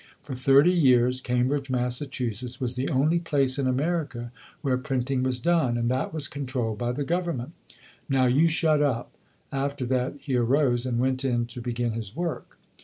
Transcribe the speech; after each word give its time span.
For 0.23 0.33
thirty 0.33 0.71
years 0.71 1.21
Cambridge, 1.21 1.69
Massachusetts, 1.69 2.59
was 2.59 2.73
the 2.73 2.89
only 2.89 3.19
place 3.19 3.59
in 3.59 3.67
America 3.67 4.31
where 4.63 4.75
printing 4.79 5.21
was 5.21 5.37
done, 5.37 5.77
and 5.77 5.91
that 5.91 6.11
was 6.11 6.27
controlled 6.27 6.79
by 6.79 6.91
the 6.91 7.03
Government. 7.03 7.51
Now, 8.09 8.25
you 8.25 8.47
shut 8.47 8.81
up!" 8.81 9.13
After 9.51 9.85
that, 9.85 10.15
he 10.19 10.35
arose 10.35 10.87
and 10.87 10.97
went 10.97 11.23
in 11.23 11.45
to 11.45 11.61
begin 11.61 11.91
his 11.91 12.15
work. 12.15 12.57